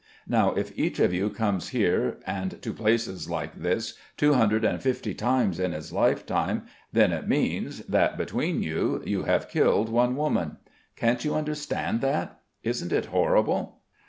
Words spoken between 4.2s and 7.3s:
hundred and fifty times in his lifetime, then it